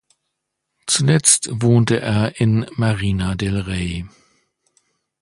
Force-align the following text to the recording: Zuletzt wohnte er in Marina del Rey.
Zuletzt 0.87 1.49
wohnte 1.61 1.99
er 2.01 2.39
in 2.41 2.65
Marina 2.75 3.35
del 3.35 3.55
Rey. 3.59 4.07